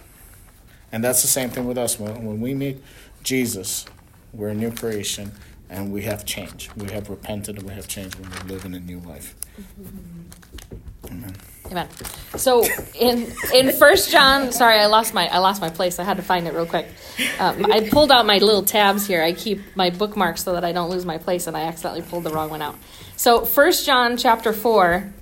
[0.90, 1.98] And that's the same thing with us.
[1.98, 2.82] When, when we meet
[3.22, 3.86] Jesus,
[4.32, 5.32] we're a new creation
[5.72, 6.70] and we have changed.
[6.76, 9.34] We have repented and we have changed when we live in a new life.
[11.06, 11.34] Amen.
[11.70, 11.88] Amen.
[12.36, 15.98] So in in First John, sorry, I lost my I lost my place.
[15.98, 16.86] I had to find it real quick.
[17.40, 19.22] Um, I pulled out my little tabs here.
[19.22, 22.24] I keep my bookmarks so that I don't lose my place, and I accidentally pulled
[22.24, 22.76] the wrong one out.
[23.16, 25.12] So First John chapter four,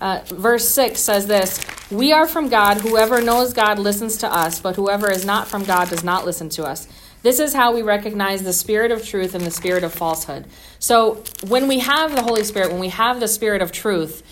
[0.00, 2.78] uh, verse six says this: "We are from God.
[2.78, 6.48] Whoever knows God listens to us, but whoever is not from God does not listen
[6.50, 6.88] to us."
[7.24, 10.44] This is how we recognize the spirit of truth and the spirit of falsehood.
[10.78, 14.22] So, when we have the Holy Spirit, when we have the spirit of truth,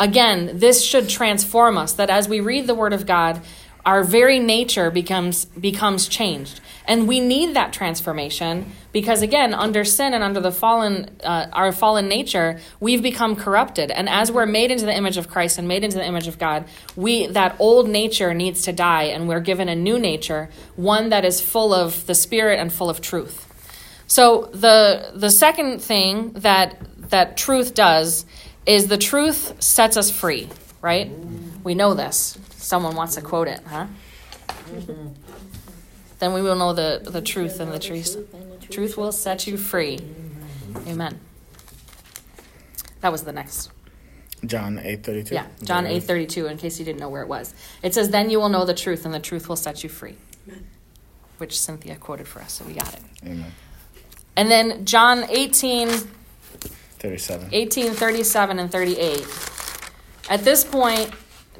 [0.00, 3.40] again, this should transform us that as we read the word of God,
[3.86, 6.60] our very nature becomes becomes changed.
[6.86, 11.72] And we need that transformation because again, under sin and under the fallen uh, our
[11.72, 13.90] fallen nature, we've become corrupted.
[13.90, 16.38] And as we're made into the image of Christ and made into the image of
[16.38, 16.64] God,
[16.96, 21.24] we that old nature needs to die and we're given a new nature, one that
[21.24, 23.46] is full of the spirit and full of truth.
[24.06, 26.76] So the the second thing that
[27.10, 28.24] that truth does
[28.66, 30.48] is the truth sets us free,
[30.80, 31.10] right?
[31.62, 32.38] We know this.
[32.56, 33.86] Someone wants to quote it, huh?
[36.20, 38.16] Then we will know the, the truth and the truth.
[38.70, 39.98] Truth will set you free.
[40.86, 41.18] Amen.
[43.00, 43.70] That was the next.
[44.44, 45.34] John eight thirty two.
[45.34, 46.46] Yeah, John eight thirty two.
[46.46, 48.74] In case you didn't know where it was, it says, "Then you will know the
[48.74, 50.16] truth, and the truth will set you free,"
[51.38, 53.02] which Cynthia quoted for us, so we got it.
[53.24, 53.52] Amen.
[54.36, 55.88] And then John 18,
[56.98, 57.48] Thirty seven.
[57.52, 59.26] 18 37 and 38.
[60.30, 61.10] At this point,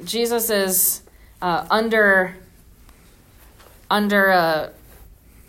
[0.03, 1.01] Jesus is
[1.41, 2.35] uh, under
[3.91, 4.69] under uh,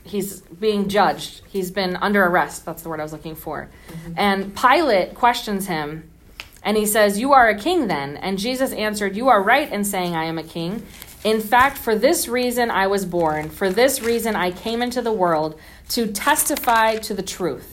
[0.05, 1.43] he's being judged.
[1.49, 2.67] He's been under arrest.
[2.67, 3.71] That's the word I was looking for.
[4.17, 6.11] And Pilate questions him,
[6.63, 9.85] and he says, "You are a king, then?" And Jesus answered, "You are right in
[9.85, 10.85] saying I am a king."
[11.25, 13.49] In fact, for this reason I was born.
[13.49, 15.59] For this reason I came into the world
[15.91, 17.73] to testify to the truth.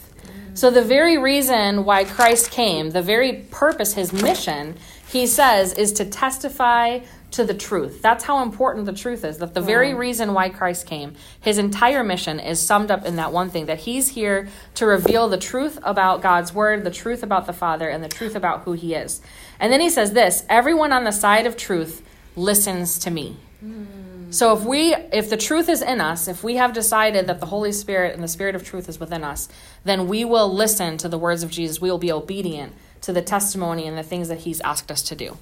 [0.54, 4.76] So, the very reason why Christ came, the very purpose, his mission,
[5.08, 7.00] he says, is to testify
[7.32, 8.02] to the truth.
[8.02, 9.38] That's how important the truth is.
[9.38, 13.32] That the very reason why Christ came, his entire mission is summed up in that
[13.32, 17.46] one thing that he's here to reveal the truth about God's word, the truth about
[17.46, 19.22] the Father, and the truth about who he is.
[19.60, 22.04] And then he says this everyone on the side of truth
[22.36, 23.38] listens to me.
[23.60, 23.86] Hmm.
[24.32, 27.48] So if we if the truth is in us, if we have decided that the
[27.48, 29.50] Holy Spirit and the Spirit of truth is within us,
[29.84, 31.82] then we will listen to the words of Jesus.
[31.82, 35.16] We will be obedient to the testimony and the things that he's asked us to
[35.16, 35.38] do.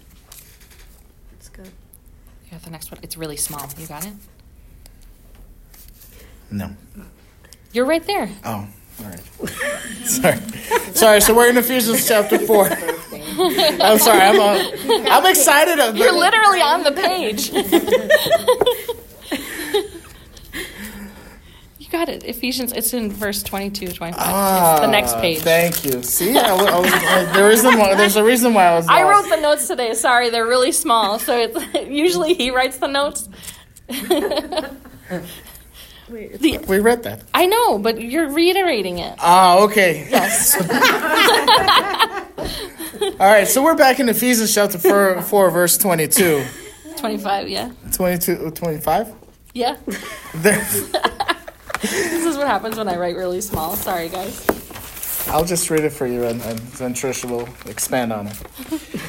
[2.63, 3.00] The next one.
[3.04, 3.67] It's really small.
[3.78, 4.13] You got it?
[6.52, 6.72] No.
[7.72, 8.30] You're right there.
[8.43, 8.67] Oh,
[9.00, 9.20] all right.
[10.06, 10.38] sorry.
[10.93, 11.22] Sorry.
[11.22, 12.65] So we're in Ephesians chapter four.
[12.70, 14.22] I'm sorry.
[14.22, 14.63] I'm uh,
[15.10, 15.78] I'm excited.
[15.96, 17.52] You're literally on the page.
[21.80, 22.23] you got it.
[22.25, 24.21] Ephesians, it's in verse 22, 25.
[24.21, 25.39] it's the next Ah, page.
[25.39, 26.03] Thank you.
[26.03, 28.88] See, I, was- I was, I, there reason why, there's a reason why I was.
[28.88, 29.93] I wrote the notes today.
[29.93, 31.17] Sorry, they're really small.
[31.19, 33.27] So it's usually he writes the notes.
[33.89, 33.99] Wait,
[36.39, 37.23] The, We read that.
[37.33, 39.15] I know, but you're reiterating it.
[39.19, 40.07] Ah, okay.
[40.10, 40.55] Yes.
[43.19, 43.47] All right.
[43.47, 46.43] So we're back in Ephesians chapter four, 4 verse 22.
[46.97, 47.71] 25, yeah.
[47.91, 49.13] 22, 25?
[49.53, 49.75] Yeah.
[50.36, 50.65] There,
[51.82, 53.76] This is what happens when I write really small.
[53.76, 54.46] Sorry, guys.
[55.30, 58.38] I'll just read it for you, and, and then Trisha will expand on it.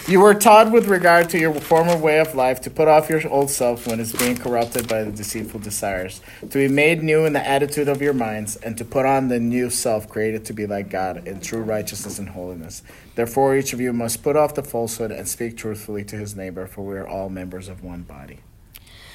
[0.09, 3.27] You were taught with regard to your former way of life to put off your
[3.29, 7.35] old self when it's being corrupted by the deceitful desires, to be made new in
[7.35, 10.67] the attitude of your minds, and to put on the new self created to be
[10.67, 12.83] like God in true righteousness and holiness.
[13.15, 16.67] Therefore, each of you must put off the falsehood and speak truthfully to his neighbor,
[16.67, 18.41] for we are all members of one body.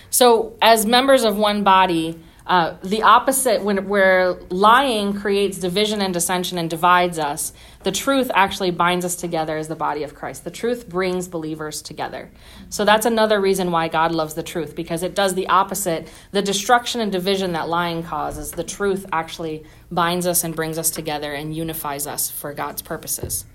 [0.09, 6.13] So, as members of one body, uh, the opposite, when where lying creates division and
[6.13, 7.53] dissension and divides us,
[7.83, 10.43] the truth actually binds us together as the body of Christ.
[10.43, 12.29] The truth brings believers together.
[12.69, 16.09] So that's another reason why God loves the truth because it does the opposite.
[16.31, 20.89] The destruction and division that lying causes, the truth actually binds us and brings us
[20.89, 23.45] together and unifies us for God's purposes.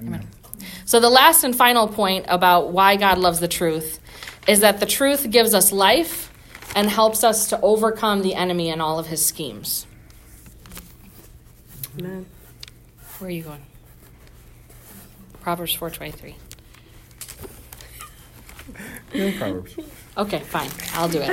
[0.00, 0.26] Amen.
[0.86, 4.00] So, the last and final point about why God loves the truth
[4.48, 6.29] is that the truth gives us life
[6.74, 9.86] and helps us to overcome the enemy and all of his schemes.
[11.98, 12.26] Amen.
[13.18, 13.62] Where are you going?
[15.42, 16.34] Proverbs 4:23.
[19.38, 19.74] Proverbs.
[20.16, 20.68] Okay, fine.
[20.94, 21.30] I'll do it.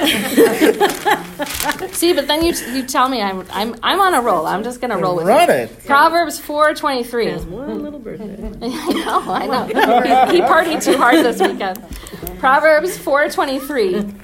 [1.93, 4.45] See, but then you you tell me I'm I'm I'm on a roll.
[4.47, 5.71] I'm just going to roll with Run it.
[5.71, 5.85] it.
[5.85, 7.45] Proverbs Has 4:23.
[7.47, 8.33] one little birthday.
[8.61, 9.65] I know, I know.
[10.31, 11.79] he partied too hard this weekend.
[12.39, 14.19] Proverbs 4:23.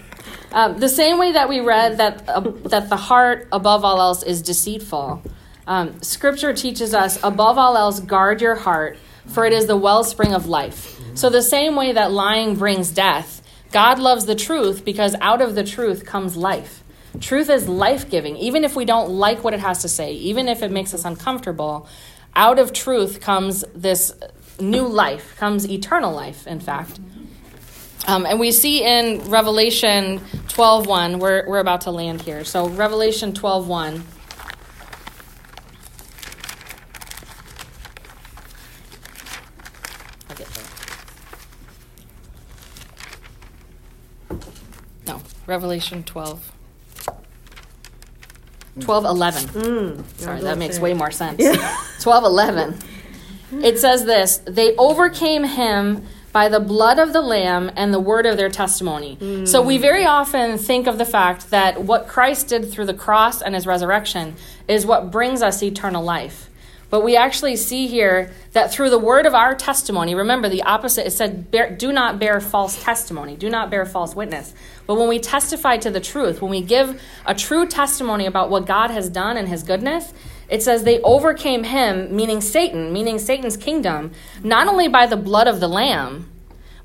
[0.53, 2.39] Um, the same way that we read that uh,
[2.69, 5.21] that the heart above all else is deceitful.
[5.65, 10.33] Um, scripture teaches us above all else guard your heart for it is the wellspring
[10.33, 10.99] of life.
[11.15, 15.55] So the same way that lying brings death, God loves the truth because out of
[15.55, 16.83] the truth comes life.
[17.19, 20.61] Truth is life-giving even if we don't like what it has to say, even if
[20.63, 21.87] it makes us uncomfortable.
[22.35, 24.13] Out of truth comes this
[24.59, 26.99] new life, comes eternal life, in fact.
[28.05, 32.43] Um, and we see in Revelation 12.1, we're, we're about to land here.
[32.43, 34.01] So Revelation 12.1.
[40.29, 40.63] I'll get there.
[45.07, 46.51] No, Revelation 12.
[48.79, 49.43] 12, 11.
[49.49, 51.41] Mm, Sorry, that makes way more sense.
[52.01, 52.79] 12 11.
[53.63, 58.25] It says this They overcame him by the blood of the Lamb and the word
[58.25, 59.45] of their testimony.
[59.45, 63.41] So we very often think of the fact that what Christ did through the cross
[63.41, 64.35] and his resurrection
[64.67, 66.49] is what brings us eternal life.
[66.89, 71.07] But we actually see here that through the word of our testimony, remember the opposite,
[71.07, 74.53] it said, bear, do not bear false testimony, do not bear false witness.
[74.85, 78.67] But when we testify to the truth, when we give a true testimony about what
[78.67, 80.13] God has done and his goodness,
[80.53, 84.11] it says they overcame him, meaning Satan, meaning Satan's kingdom,
[84.43, 86.29] not only by the blood of the Lamb,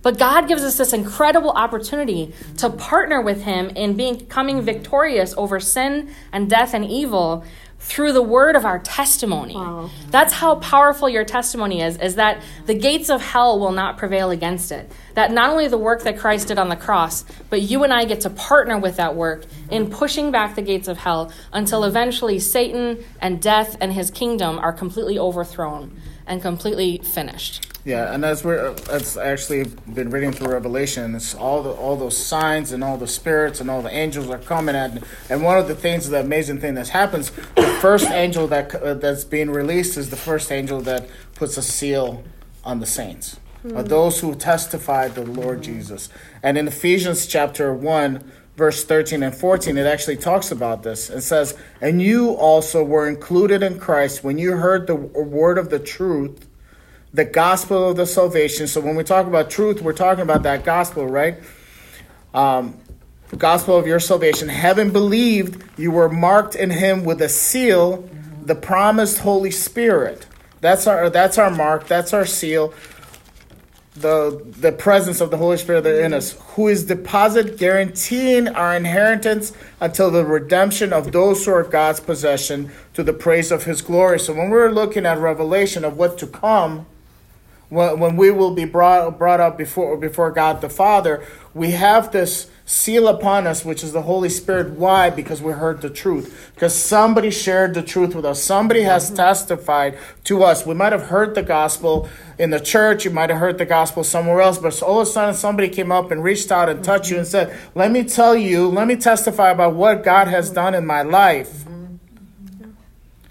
[0.01, 5.61] but God gives us this incredible opportunity to partner with him in becoming victorious over
[5.61, 7.45] sin and death and evil
[7.89, 9.55] through the word of our testimony.
[9.55, 9.89] Wow.
[10.11, 14.31] That's how powerful your testimony is, is that the gates of hell will not prevail
[14.31, 14.93] against it.
[15.15, 18.05] That not only the work that Christ did on the cross, but you and I
[18.05, 22.39] get to partner with that work in pushing back the gates of hell until eventually
[22.39, 27.68] Satan and death and his kingdom are completely overthrown and completely finished.
[27.89, 32.19] Yeah, and as we're as actually been reading through Revelation, it's all the all those
[32.19, 35.69] signs and all the spirits and all the angels are coming at, and one of
[35.69, 39.97] the things, the amazing thing that happens, the first angel that uh, that's being released
[39.97, 42.23] is the first angel that puts a seal
[42.63, 43.41] on the saints,
[43.75, 46.11] uh, those who testify the Lord Jesus.
[46.43, 48.33] And in Ephesians chapter one.
[48.59, 51.11] Verse 13 and 14, it actually talks about this.
[51.11, 55.71] It says, And you also were included in Christ when you heard the word of
[55.71, 56.48] the truth,
[57.13, 58.67] the gospel of the salvation.
[58.67, 61.39] So when we talk about truth, we're talking about that gospel, right?
[62.35, 62.79] Um,
[63.31, 64.49] the gospel of your salvation.
[64.49, 68.09] Having believed, you were marked in Him with a seal,
[68.43, 70.27] the promised Holy Spirit.
[70.61, 71.87] That's our that's our mark.
[71.87, 72.75] That's our seal.
[73.95, 79.53] The the presence of the Holy Spirit in us, who is deposit guaranteeing our inheritance
[79.81, 84.21] until the redemption of those who are God's possession to the praise of His glory.
[84.21, 86.87] So when we're looking at Revelation of what to come,
[87.69, 92.13] when, when we will be brought brought up before before God the Father, we have
[92.13, 94.73] this seal upon us, which is the Holy Spirit.
[94.73, 95.09] Why?
[95.09, 96.53] Because we heard the truth.
[96.55, 98.43] Because somebody shared the truth with us.
[98.43, 99.17] Somebody has mm-hmm.
[99.17, 100.67] testified to us.
[100.67, 102.09] We might have heard the gospel
[102.39, 103.05] in the church.
[103.05, 104.59] You might have heard the gospel somewhere else.
[104.59, 107.21] But all of a sudden, somebody came up and reached out and touched you mm-hmm.
[107.21, 108.69] and said, "Let me tell you.
[108.69, 111.78] Let me testify about what God has done in my life." Mm-hmm.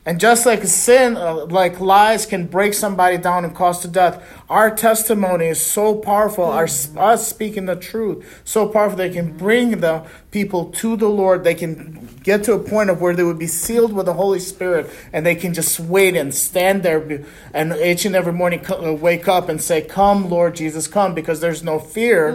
[0.08, 4.24] And just like sin, uh, like lies can break somebody down and cause to death,
[4.49, 6.45] our testimony is so powerful.
[6.45, 6.64] Our
[6.95, 8.97] us speaking the truth, so powerful.
[8.97, 11.43] They can bring the people to the Lord.
[11.43, 14.39] They can get to a point of where they would be sealed with the Holy
[14.39, 18.93] Spirit, and they can just wait and stand there, and each and every morning uh,
[18.93, 22.30] wake up and say, "Come, Lord Jesus, come," because there's no fear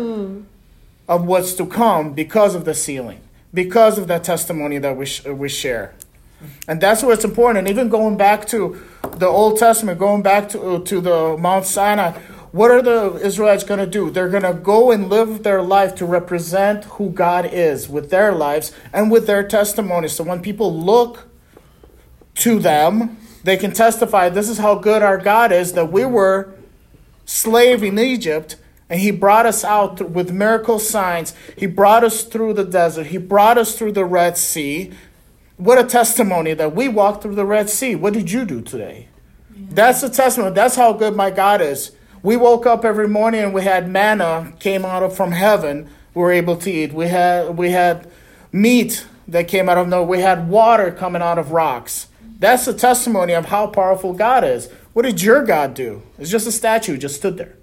[1.09, 3.21] of what's to come because of the sealing,
[3.55, 5.95] because of that testimony that we sh- we share.
[6.69, 7.59] And that's what's important.
[7.59, 8.81] And even going back to
[9.17, 12.19] the Old Testament, going back to, to the Mount Sinai,
[12.53, 14.11] what are the Israelites going to do?
[14.11, 18.33] They're going to go and live their life to represent who God is with their
[18.33, 20.09] lives and with their testimony.
[20.09, 21.29] So when people look
[22.37, 26.53] to them, they can testify this is how good our God is, that we were
[27.25, 28.57] slave in Egypt.
[28.91, 31.35] And he brought us out with miracle signs.
[31.57, 33.07] He brought us through the desert.
[33.07, 34.93] He brought us through the Red Sea.
[35.63, 37.95] What a testimony that we walked through the Red Sea.
[37.95, 39.07] What did you do today?
[39.55, 40.53] That's a testimony.
[40.57, 41.93] That's how good my God is.
[42.21, 45.89] We woke up every morning and we had manna came out of from heaven.
[46.15, 46.93] We were able to eat.
[46.93, 48.11] We had we had
[48.51, 50.09] meat that came out of nowhere.
[50.09, 52.09] We had water coming out of rocks.
[52.41, 54.69] That's a testimony of how powerful God is.
[54.95, 56.03] What did your God do?
[56.19, 57.57] It's just a statue, just stood there.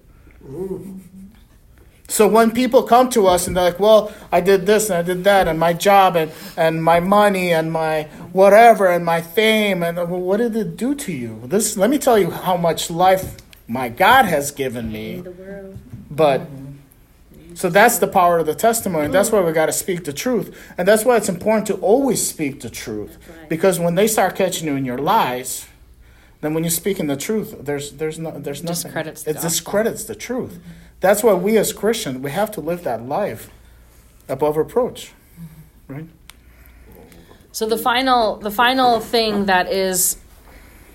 [2.10, 5.04] So when people come to us and they're like, well, I did this and I
[5.04, 8.04] did that, and my job and, and my money and my
[8.34, 11.42] whatever and my fame, and well, what did it do to you?
[11.46, 13.38] This let me tell you how much life
[13.68, 15.24] my God has given me.
[16.10, 16.42] But
[17.54, 19.10] so that's the power of the testimony.
[19.10, 22.28] That's why we got to speak the truth, and that's why it's important to always
[22.28, 23.18] speak the truth.
[23.50, 25.68] Because when they start catching you in your lies,
[26.42, 28.92] then when you're speaking the truth, there's there's no there's nothing.
[28.92, 30.60] Discredits it discredits the truth.
[31.00, 33.50] That's why we as Christians we have to live that life
[34.28, 35.94] above reproach, mm-hmm.
[35.94, 36.06] right?
[37.52, 40.18] So the final the final thing that is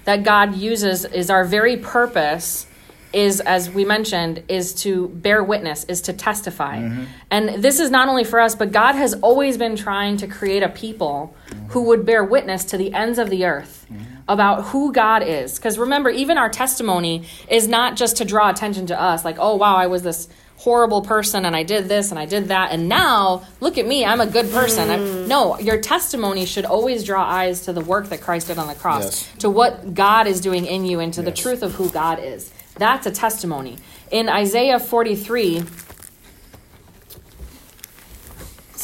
[0.05, 2.67] that God uses is our very purpose
[3.13, 6.79] is as we mentioned is to bear witness is to testify.
[6.79, 7.05] Mm-hmm.
[7.31, 10.63] And this is not only for us but God has always been trying to create
[10.63, 11.67] a people mm-hmm.
[11.69, 13.87] who would bear witness to the ends of the earth
[14.29, 15.59] about who God is.
[15.59, 19.57] Cuz remember even our testimony is not just to draw attention to us like oh
[19.57, 22.89] wow I was this horrible person and I did this and I did that and
[22.89, 24.89] now look at me I'm a good person.
[24.89, 25.27] I'm- mm.
[25.29, 28.75] no, your testimony should always draw eyes to the work that Christ did on the
[28.75, 29.29] cross, Yes.
[29.41, 32.51] to what God is doing in you and to the truth of who God is.
[32.79, 33.77] That's a testimony.
[34.11, 35.64] In Isaiah 43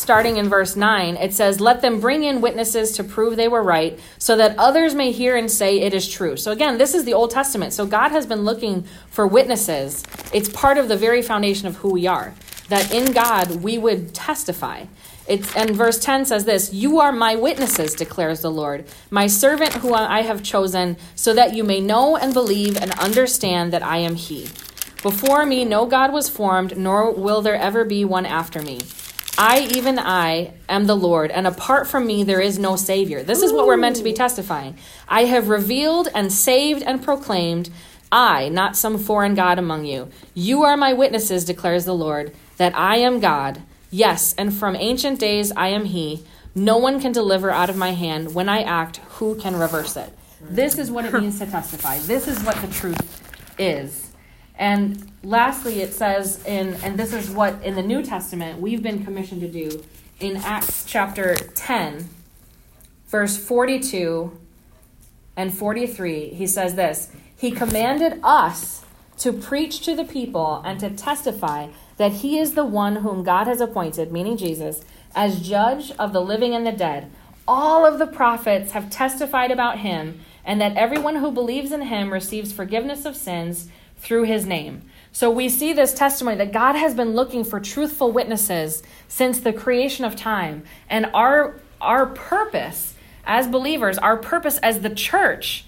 [0.01, 3.63] starting in verse 9, it says, Let them bring in witnesses to prove they were
[3.63, 6.37] right, so that others may hear and say it is true.
[6.37, 7.73] So, again, this is the Old Testament.
[7.73, 10.03] So, God has been looking for witnesses.
[10.33, 12.35] It's part of the very foundation of who we are.
[12.69, 14.85] that in God we would testify.
[15.27, 19.75] It's, and verse 10 says this You are my witnesses, declares the Lord, my servant
[19.75, 23.99] who I have chosen, so that you may know and believe and understand that I
[23.99, 24.49] am He.
[25.03, 28.81] Before me no God was formed, nor will there ever be one after me.
[29.43, 33.23] I, even I, am the Lord, and apart from me there is no Savior.
[33.23, 34.77] This is what we're meant to be testifying.
[35.09, 37.71] I have revealed and saved and proclaimed,
[38.13, 40.11] I, not some foreign God among you.
[40.35, 43.63] You are my witnesses, declares the Lord, that I am God.
[43.91, 46.23] Yes, and from ancient days I am He.
[46.55, 48.35] No one can deliver out of my hand.
[48.35, 50.13] When I act, who can reverse it?
[50.43, 51.99] This is what it means to testify.
[52.01, 54.10] This is what the truth is.
[54.61, 59.03] And lastly, it says in, and this is what in the New Testament we've been
[59.03, 59.83] commissioned to do
[60.21, 62.11] in Acts chapter 10,
[63.07, 64.39] verse 42
[65.35, 66.35] and 43.
[66.35, 68.85] He says this He commanded us
[69.17, 73.47] to preach to the people and to testify that He is the one whom God
[73.47, 74.83] has appointed, meaning Jesus,
[75.15, 77.11] as judge of the living and the dead.
[77.49, 82.13] All of the prophets have testified about Him, and that everyone who believes in Him
[82.13, 84.83] receives forgiveness of sins through his name.
[85.13, 89.53] So we see this testimony that God has been looking for truthful witnesses since the
[89.53, 90.65] creation of time.
[90.89, 92.95] And our our purpose
[93.25, 95.65] as believers, our purpose as the church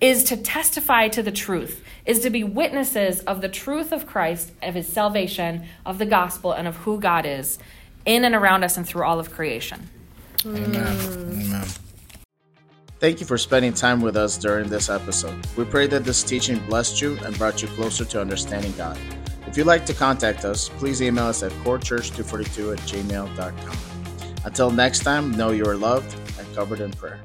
[0.00, 4.52] is to testify to the truth, is to be witnesses of the truth of Christ,
[4.62, 7.58] of his salvation, of the gospel, and of who God is
[8.04, 9.88] in and around us and through all of creation.
[10.44, 10.72] Amen.
[10.72, 11.46] Mm.
[11.46, 11.68] Amen.
[12.98, 15.46] Thank you for spending time with us during this episode.
[15.54, 18.98] We pray that this teaching blessed you and brought you closer to understanding God.
[19.46, 23.78] If you'd like to contact us, please email us at corechurch242 at gmail.com.
[24.44, 27.20] Until next time, know you are loved and covered in prayer.